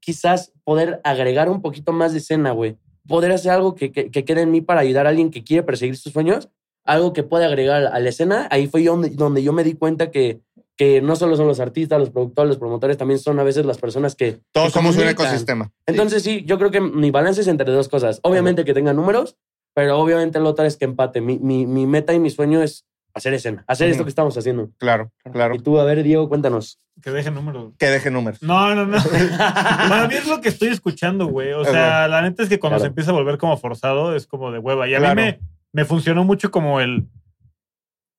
[0.00, 2.76] quizás poder agregar un poquito más de escena, güey.
[3.06, 5.62] Poder hacer algo que, que, que quede en mí para ayudar a alguien que quiere
[5.62, 6.48] perseguir sus sueños,
[6.84, 8.48] algo que pueda agregar a la escena.
[8.50, 10.40] Ahí fue yo donde, donde yo me di cuenta que,
[10.78, 13.78] que no solo son los artistas, los productores, los promotores, también son a veces las
[13.78, 14.40] personas que...
[14.52, 15.70] Todos que somos un ecosistema.
[15.86, 18.20] Entonces sí, yo creo que mi balance es entre dos cosas.
[18.22, 19.36] Obviamente que tenga números,
[19.78, 21.20] pero obviamente lo otro es que empate.
[21.20, 24.70] Mi, mi, mi meta y mi sueño es hacer escena, hacer esto que estamos haciendo.
[24.76, 25.54] Claro, claro.
[25.54, 26.80] Y tú, a ver, Diego, cuéntanos.
[27.00, 27.74] Que dejen números.
[27.78, 28.42] Que deje números.
[28.42, 28.98] No, no, no.
[29.38, 31.52] Para mí es lo que estoy escuchando, güey.
[31.52, 32.86] O sea, la neta es que cuando Claro.
[32.86, 34.88] se empieza a volver como forzado es como de hueva.
[34.88, 35.14] Y a Claro.
[35.14, 35.40] mí me,
[35.72, 37.06] me funcionó mucho como el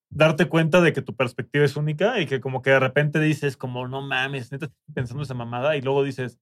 [0.08, 3.58] darte cuenta de que tu perspectiva es única y que como que de repente dices
[3.58, 6.38] como, no mames, neta estoy pensando esa mamada y luego dices,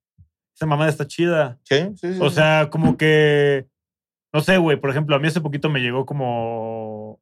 [0.54, 1.58] esa mamada está chida.
[1.64, 2.18] Sí, sí, sí.
[2.22, 3.66] O sea, como que,
[4.32, 7.20] no sé, güey, por ejemplo, a mí hace poquito me llegó como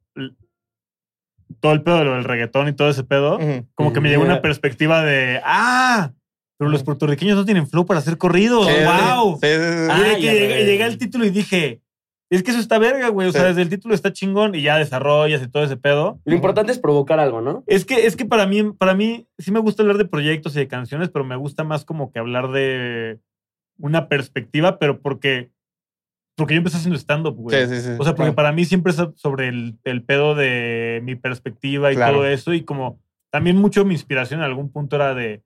[1.60, 3.38] todo el pedo de lo del reggaetón y todo ese pedo.
[3.74, 6.12] Como que me llegó una perspectiva de, ah,
[6.58, 8.66] pero los puertorriqueños no tienen flow para hacer corridos.
[8.66, 9.38] Sí, ¡Wow!
[9.42, 9.88] sí, sí, sí.
[9.90, 11.80] Ah, y que llegué, llegué al título y dije,
[12.28, 13.28] es que eso está verga, güey.
[13.28, 16.18] O sea, desde el título está chingón y ya desarrollas y todo ese pedo.
[16.24, 17.62] Lo importante es provocar algo, ¿no?
[17.66, 20.60] Es que, es que para mí, para mí sí me gusta hablar de proyectos y
[20.60, 23.20] de canciones, pero me gusta más como que hablar de
[23.78, 25.50] una perspectiva, pero porque,
[26.36, 27.66] porque yo empecé haciendo stand-up, güey.
[27.66, 27.90] Sí, sí, sí.
[27.98, 28.34] O sea, porque Claro.
[28.34, 32.14] para mí siempre es sobre el, el pedo de mi perspectiva y Claro.
[32.18, 32.52] todo eso.
[32.54, 35.42] Y como también mucho mi inspiración en algún punto era de.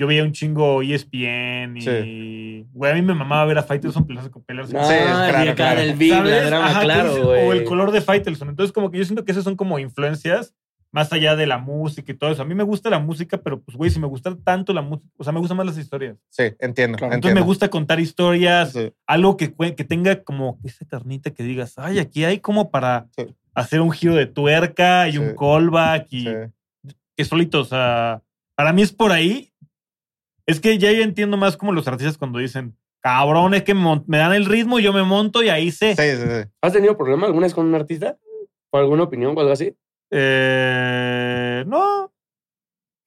[0.00, 2.64] Yo veía un chingo ESPN y.
[2.72, 4.94] Güey, a mí me mamaba ver a Faitelson pelearse con pelearse Ah, Sí,
[5.32, 5.80] claro, claro.
[5.80, 7.46] del beat, la drama, Ajá, claro, güey.
[7.48, 8.48] O el color de Faitelson.
[8.48, 10.54] Entonces, como que yo siento que esas son como influencias
[10.92, 12.42] más allá de la música y todo eso.
[12.42, 15.08] A mí me gusta la música, pero pues, güey, si me gusta tanto la música,
[15.18, 16.16] o sea, me gustan más las historias.
[16.30, 16.96] Sí, entiendo.
[16.96, 17.12] Claro.
[17.14, 17.40] Entonces entiendo.
[17.40, 18.92] me gusta contar historias, Sí.
[19.06, 23.26] algo que, que tenga como esa carnita que digas, ay, aquí hay como para Sí.
[23.54, 25.18] hacer un giro de tuerca y Sí.
[25.18, 26.34] un callback y Sí.
[27.16, 28.22] que solito, o sea,
[28.54, 29.52] para mí es por ahí.
[30.46, 34.16] Es que ya yo entiendo más como los artistas cuando dicen, cabrón, es que me
[34.18, 35.94] dan el ritmo, yo me monto y ahí sé.
[35.94, 36.50] Sí, sí, sí.
[36.62, 38.16] ¿Has tenido problemas alguna vez con un artista?
[38.70, 39.74] ¿Por alguna opinión o algo así?
[40.10, 42.12] Eh, no.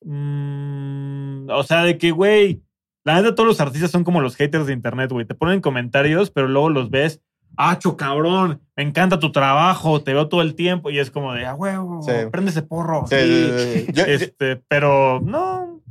[0.04, 2.62] Mm, o sea, de que, güey,
[3.04, 5.26] la neta, todos los artistas son como los haters de internet, güey.
[5.26, 7.22] Te ponen comentarios, pero luego los ves.
[7.58, 8.62] ¡Acho, cabrón!
[8.78, 10.90] Me encanta tu trabajo, te veo todo el tiempo.
[10.90, 12.12] Y es como de, ah, huevo, Sí.
[12.32, 13.06] prende ese porro.
[13.08, 13.88] Sí.
[13.94, 15.82] Yo- Este, pero no.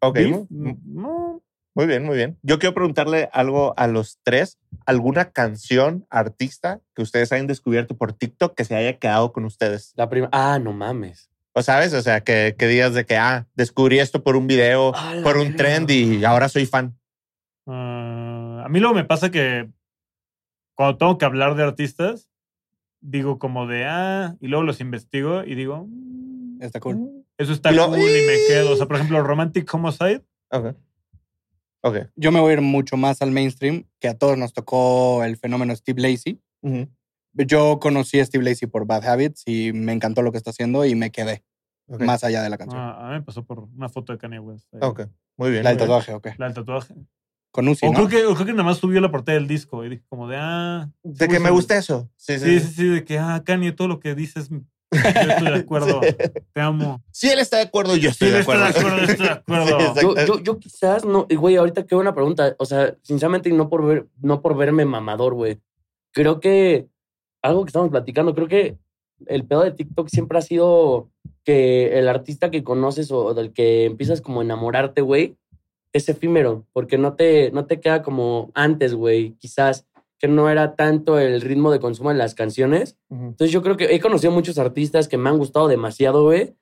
[0.00, 1.42] ok, beef, no.
[1.76, 2.38] Muy bien, muy bien.
[2.42, 4.58] Yo quiero preguntarle algo a los tres.
[4.86, 9.92] ¿Alguna canción, artista que ustedes hayan descubierto por TikTok que se haya quedado con ustedes?
[9.94, 10.30] La primera.
[10.32, 11.30] Ah, no mames.
[11.52, 14.92] O sabes, o sea, que, que digas de que, ah, descubrí esto por un video,
[14.94, 16.98] Ah, por un trend y ahora soy fan.
[17.66, 19.68] Ah, a mí luego me pasa que
[20.74, 22.28] cuando tengo que hablar de artistas,
[23.00, 27.24] digo como de, ah, y luego los investigo y digo, mm, Está cool.
[27.36, 28.72] Eso está Y lo- cool y me quedo.
[28.72, 30.24] O sea, por ejemplo, Romantic Homicide.
[30.50, 30.74] Ok.
[31.82, 31.98] Ok.
[32.16, 35.36] Yo me voy a ir mucho más al mainstream, que a todos nos tocó el
[35.36, 36.40] fenómeno Steve Lacey.
[36.62, 36.88] Ujú.
[37.34, 40.84] Yo conocí a Steve Lacey por Bad Habits y me encantó lo que está haciendo
[40.84, 41.44] y me quedé
[41.88, 42.02] Ok.
[42.02, 42.80] más allá de la canción.
[42.80, 44.66] Ah, a mí me pasó por una foto de Kanye West.
[44.74, 44.80] ahí.
[44.82, 45.02] Ok.
[45.36, 45.62] Muy bien.
[45.64, 46.28] la del tatuaje, ok.
[46.38, 46.94] La del tatuaje.
[47.52, 47.94] Con Uzi, o, ¿no?
[47.94, 50.28] creo que, o creo que nada más subió la portada del disco y dije como
[50.28, 50.90] de, ah.
[51.02, 52.10] De que me gusta eso.
[52.16, 52.60] Sí, Sí, sí.
[52.60, 54.50] sí, sí, de que, ah, Kanye, todo lo que dices,
[54.92, 54.98] yo
[55.32, 56.00] estoy de acuerdo.
[56.52, 57.02] Te amo.
[57.10, 58.72] Si él está de acuerdo, yo Sí, estoy de estoy acuerdo.
[58.72, 59.94] de acuerdo, estoy de acuerdo.
[59.94, 62.54] Sí, Yo, yo, yo quizás no, y, güey, ahorita qué buena pregunta.
[62.58, 65.58] O sea, sinceramente, y no por ver, no por verme mamador, güey.
[66.12, 66.88] Creo que
[67.42, 68.78] algo que estamos platicando, creo que
[69.26, 71.08] el pedo de TikTok siempre ha sido
[71.44, 75.36] que el artista que conoces o del que empiezas como a enamorarte, güey,
[75.92, 79.32] es efímero, porque no te, no te queda como antes, güey.
[79.38, 79.85] Quizás
[80.18, 82.96] que no era tanto el ritmo de consumo de las canciones.
[83.10, 83.24] Ujú.
[83.26, 86.54] Entonces yo creo que he conocido muchos artistas que me han gustado demasiado, güey.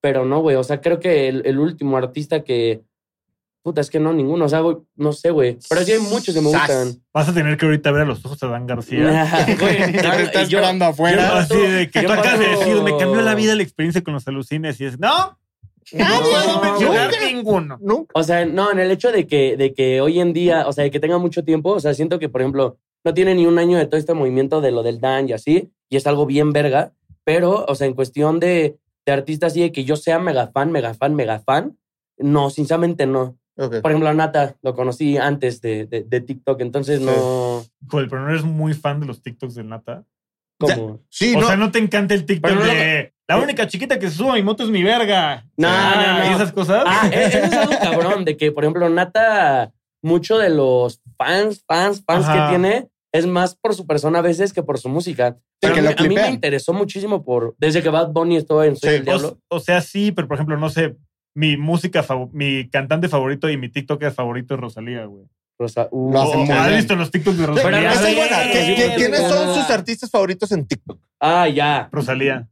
[0.00, 0.56] Pero no, güey.
[0.56, 2.82] O sea, creo que el, el último artista que...
[3.62, 4.46] Puta, es que no, ninguno.
[4.46, 5.56] O sea, güey, no sé, güey.
[5.68, 7.00] Pero sí hay muchos que me gustan.
[7.14, 9.46] Vas a tener que ahorita ver a los ojos a Dan García.
[9.60, 11.38] Güey, Que te está yo- esperando Yo afuera.
[11.38, 14.14] así de que yo tú acabas de decir, me cambió la vida la experiencia con
[14.14, 15.38] los alucines y es, no,
[15.92, 17.78] no mencionar ninguno.
[17.80, 18.10] Nunca.
[18.14, 20.82] O sea, no, en el hecho de que, de que hoy en día, o sea,
[20.84, 23.58] de que tenga mucho tiempo, o sea, siento que, por ejemplo, no tiene ni un
[23.58, 26.52] año de todo este movimiento de lo del Dan y así, y es algo bien
[26.52, 26.92] verga,
[27.24, 30.70] pero, o sea, en cuestión de, de artistas así de que yo sea mega fan,
[30.72, 31.76] mega fan, mega fan,
[32.18, 33.36] no, sinceramente no.
[33.54, 37.04] Por ejemplo, a Nata lo conocí antes de, de, de TikTok, entonces Sí.
[37.04, 37.62] no.
[37.88, 40.04] Joder, pero no eres muy fan de los TikToks del Nata.
[40.58, 41.00] Como.
[41.10, 41.46] Sí, O no.
[41.46, 44.16] sea, no te encanta el TikTok Pero no lo- de la única chiquita que se
[44.16, 45.44] sube a mi moto es mi verga.
[45.56, 46.30] No, Ah, no, no.
[46.30, 46.84] ¿Y esas cosas?
[46.86, 51.62] Ah, e- eso es algo cabrón, de que, por ejemplo, Nata, mucho de los fans,
[51.66, 52.44] fans, fans Ajá.
[52.46, 55.36] que tiene, es más por su persona a veces que por su música.
[55.60, 57.54] Pero que a, lo mí, a mí me interesó muchísimo por.
[57.58, 59.38] Desde que Bad Bunny estuvo en Soy Sí, el Diablo.
[59.48, 60.96] O, o sea, sí, pero por ejemplo, no sé,
[61.34, 65.24] mi música, mi cantante favorito y mi TikToker favorito es Rosalía, güey.
[65.58, 66.76] Rosa- uh, Lo ¿Has bien.
[66.78, 67.92] visto los TikToks de Pero Rosalía?
[67.92, 68.36] esa es Sí, buena.
[68.44, 70.98] ¿Qui- sí, qui- sí, ¿Quiénes son sus artistas favoritos en TikTok?
[71.20, 71.88] Ah, ya.
[71.92, 72.48] Rosalía.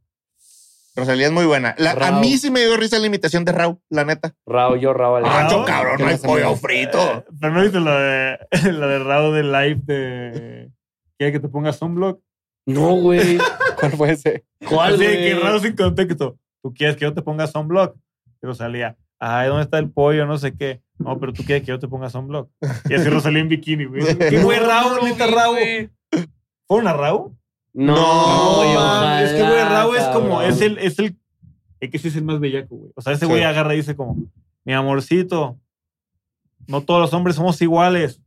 [0.95, 1.73] Rosalía es muy buena.
[1.77, 2.21] La- a Raúl.
[2.21, 4.33] mí sí me dio risa la imitación de Raúl, la neta.
[4.45, 4.91] Rao, yo.
[4.91, 5.61] Alejandro.
[5.61, 6.61] Ah, cabrón, ¿Qué no hay pollo amigos?
[6.61, 6.99] frito.
[6.99, 8.37] Eh, pero no viste la de,
[8.73, 10.71] la de Rao de live de.
[11.17, 12.21] ¿Quiere que te pongas sunblock?
[12.67, 13.37] No, güey.
[13.79, 14.43] ¿Cuál fue ese?
[14.67, 16.37] ¿Cuál, Así que Rao sin contexto.
[16.63, 17.95] ¿Tú quieres que yo te ponga sunblock?
[18.43, 18.97] Y Rosalía.
[19.19, 20.25] Ay, ¿dónde está el pollo?
[20.25, 20.81] No sé qué.
[20.97, 22.49] No, pero tú quieres que yo te ponga sunblock.
[22.89, 24.01] Y así Rosalía en bikini, güey.
[24.17, 25.89] ¿Qué güey, No, neta, güey.
[26.67, 27.35] ¿Fueron a Rao?
[27.73, 30.49] No, No, güey, es que, güey, Rao es como, cabrón.
[30.51, 31.15] es el, es el,
[31.79, 32.91] es que sí es el más bellaco, güey.
[32.95, 33.31] O sea, ese Sí.
[33.31, 34.17] güey agarra y dice como,
[34.65, 35.57] mi amorcito,
[36.67, 38.19] no todos los hombres somos iguales.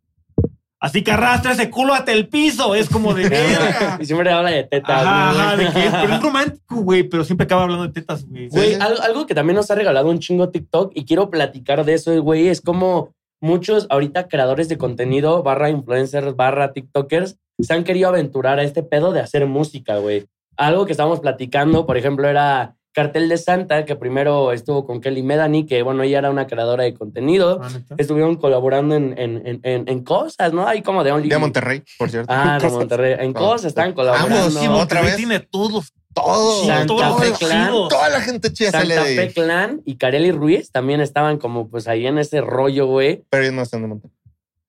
[0.80, 2.74] Así que arrastra ese culo hasta el piso.
[2.74, 3.96] Es como de verga.
[4.00, 4.90] Y siempre habla de tetas.
[5.02, 5.40] Ajá, güey.
[5.40, 8.48] ajá, de que, pero es romántico, güey, pero siempre acaba hablando de tetas, güey.
[8.48, 12.20] Güey, algo que también nos ha regalado un chingo TikTok y quiero platicar de eso,
[12.22, 18.08] güey, es como muchos ahorita creadores de contenido, barra influencers, barra TikTokers, se han querido
[18.08, 20.26] aventurar a este pedo de hacer música, güey.
[20.56, 25.22] Algo que estábamos platicando, por ejemplo, era Cartel de Santa, que primero estuvo con Kelly
[25.24, 27.60] Medani, que bueno, ella era una creadora de contenido.
[27.62, 27.68] Ah.
[27.98, 30.66] Estuvieron colaborando en, en, en, en- en cosas, ¿no?
[30.68, 31.28] Ahí como de Only.
[31.28, 32.32] De Monterrey, por cierto.
[32.32, 32.78] Ah, de Cosas.
[32.78, 33.16] Monterrey.
[33.18, 34.36] En cosas están colaborando.
[34.36, 35.16] Vamos, Sí, otra vez.
[35.16, 36.64] tiene todos Todo.
[36.64, 37.70] Santa todo Fe Clan.
[37.88, 39.32] Toda la gente chida sale Santa Fe.
[39.32, 43.24] Clan y Kareli Ruiz también estaban como pues ahí en ese rollo, güey.
[43.28, 44.13] Pero ellos no están de Monterrey.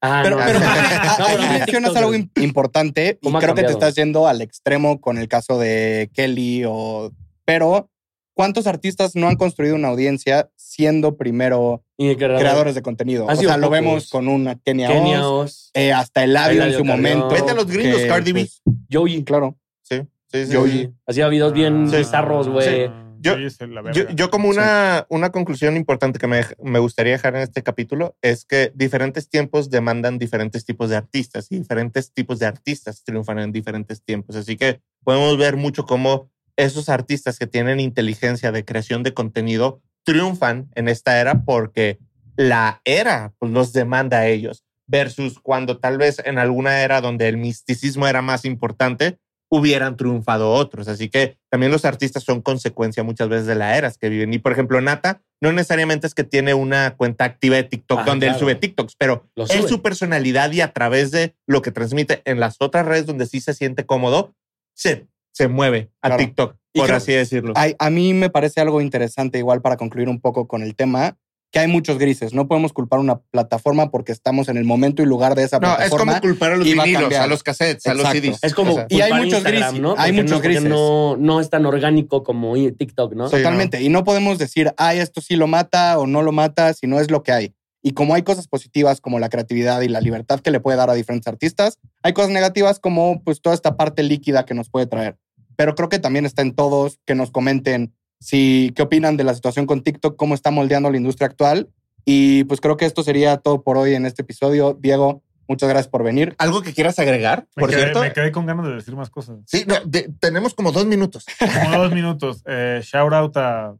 [0.07, 0.45] Ah, Pero, no.
[0.45, 4.27] pero No, ahí pero mencionas algo importante y ¿Cómo ha creo que te estás yendo
[4.27, 7.11] al extremo con el caso de Kelly o...
[7.45, 7.89] Pero,
[8.33, 13.25] ¿cuántos artistas no han construido una audiencia siendo primero Y el creador- creadores de contenido?
[13.27, 16.77] O sea, lo vemos con una Kenia, Kenia Oz, Oz, eh, hasta Eladio en Eladio
[16.79, 17.01] su Carrión.
[17.19, 17.29] momento.
[17.35, 18.41] Vete a los gringos, que, Cardi B.
[18.41, 19.23] pues, Joey.
[19.23, 19.55] claro.
[19.83, 20.57] Sí, sí, sí.
[20.71, 20.89] Sí.
[21.07, 21.97] Hacía videos bien Sí.
[21.97, 22.85] bizarros, güey.
[22.87, 24.13] Yo- Yo, la Yo, verga.
[24.13, 28.45] yo como una, una conclusión importante que me, me gustaría dejar en este capítulo es
[28.45, 33.51] que diferentes tiempos demandan diferentes tipos de artistas y diferentes tipos de artistas triunfan en
[33.51, 34.35] diferentes tiempos.
[34.35, 39.81] Así que podemos ver mucho cómo esos artistas que tienen inteligencia de creación de contenido
[40.03, 41.99] triunfan en esta era porque
[42.35, 47.27] la era pues, los demanda a ellos versus cuando tal vez en alguna era donde
[47.27, 49.17] el misticismo era más importante,
[49.49, 50.87] hubieran triunfado otros.
[50.87, 54.33] Así que también los artistas son consecuencia muchas veces de la eras que viven.
[54.33, 58.03] Y por ejemplo, Nata no necesariamente es que tiene una cuenta activa de TikTok Ah,
[58.05, 62.21] donde él sube TikToks, pero es su personalidad y a través de lo que transmite
[62.25, 64.33] en las otras redes donde sí se siente cómodo,
[64.73, 66.23] se, se mueve a Claro.
[66.23, 67.53] TikTok, por así decirlo.
[67.55, 71.17] A mí me parece algo interesante, igual para concluir un poco con el tema,
[71.55, 72.33] que hay muchos grises.
[72.33, 75.69] No podemos culpar una plataforma porque estamos en el momento y lugar de esa No,
[75.69, 76.11] es plataforma.
[76.19, 77.21] como culpar a los a vinilos, cambiar.
[77.23, 78.21] a los cassettes, a los Exacto.
[78.27, 78.39] CDs.
[78.41, 79.95] Es como O sea, Y hay muchos Instagram, grises, ¿no?
[79.97, 80.63] hay Porque muchos no, grises.
[80.65, 83.29] No, no es tan orgánico como TikTok, ¿no?
[83.29, 83.37] Sí.
[83.37, 83.81] Totalmente.
[83.81, 86.99] Y no podemos decir, ay, esto sí lo mata o no lo mata, si no
[86.99, 87.55] es lo que hay.
[87.81, 90.89] Y como hay cosas positivas como la creatividad y la libertad que le puede dar
[90.89, 94.87] a diferentes artistas, hay cosas negativas como pues toda esta parte líquida que nos puede
[94.87, 95.15] traer.
[95.55, 99.33] Pero creo que también está en todos que nos comenten si qué opinan de la
[99.33, 101.69] situación con TikTok, cómo está moldeando la industria actual.
[102.05, 104.77] Y pues creo que esto sería todo por hoy en este episodio.
[104.79, 106.35] Diego, muchas gracias por venir.
[106.37, 108.01] ¿Algo que quieras agregar, Me por quedé, cierto?
[108.01, 109.37] me quedé con ganas de decir más cosas.
[109.47, 112.43] Sí, no, de- tenemos como dos minutos Como dos minutos.
[112.45, 113.75] Eh, shout out a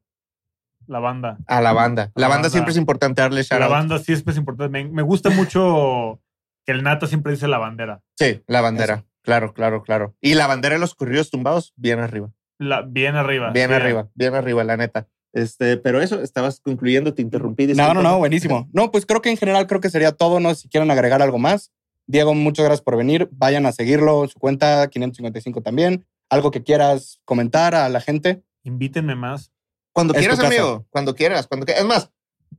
[0.88, 1.38] la banda.
[1.48, 2.12] a la banda.
[2.16, 2.50] La, La banda, banda.
[2.50, 3.74] siempre es importante darle shout La out.
[3.74, 4.70] banda sí es importante.
[4.72, 6.20] Me, me gusta mucho
[6.66, 8.02] que el Nata siempre dice la bandera.
[8.18, 9.04] Sí, la bandera.
[9.22, 10.16] Claro, claro, claro.
[10.22, 12.30] Y la bandera de los corridos tumbados, bien arriba.
[12.58, 13.52] La, bien arriba.
[13.52, 15.08] Bien arriba, bien arriba, la neta.
[15.34, 17.68] Este, pero eso, estabas concluyendo, te interrumpí.
[17.68, 18.70] No, no, no, buenísimo.
[18.74, 20.40] No, pues creo que en general creo que sería todo.
[20.40, 21.72] No si quieren agregar algo más.
[22.08, 23.28] Diego, muchas gracias por venir.
[23.32, 26.06] Vayan a seguirlo, su cuenta 555 también.
[26.30, 28.44] Algo que quieras comentar a la gente.
[28.64, 29.52] Invítenme más.
[29.92, 31.84] Cuando Es quieras, amigo, cuando quieras, cuando quieras.
[31.84, 32.12] Es más,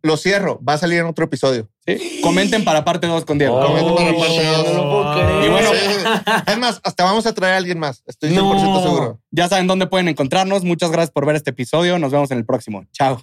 [0.02, 1.68] lo cierro, va a salir en otro episodio.
[1.86, 2.20] ¿Sí?
[2.22, 3.56] Comenten para parte 2 con Diego.
[3.58, 4.66] Oh, Comenten para parte dos.
[4.66, 5.44] no lo puedo creer.
[5.44, 5.70] Y bueno,
[6.46, 8.02] es más, hasta vamos a traer a alguien más.
[8.06, 8.82] Estoy 100% No.
[8.82, 9.20] seguro.
[9.30, 10.64] Ya saben dónde pueden encontrarnos.
[10.64, 11.98] Muchas gracias por ver este episodio.
[11.98, 12.84] Nos vemos en el próximo.
[12.92, 13.18] Chao.